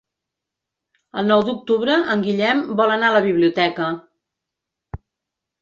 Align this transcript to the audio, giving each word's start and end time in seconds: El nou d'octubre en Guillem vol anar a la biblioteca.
El 1.21 1.27
nou 1.31 1.43
d'octubre 1.49 1.97
en 2.15 2.23
Guillem 2.29 2.63
vol 2.81 2.95
anar 2.97 3.13
a 3.13 3.15
la 3.19 3.23
biblioteca. 3.29 3.91